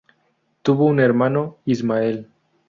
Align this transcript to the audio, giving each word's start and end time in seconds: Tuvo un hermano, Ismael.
Tuvo 0.63 0.85
un 0.87 0.99
hermano, 0.99 1.59
Ismael. 1.63 2.27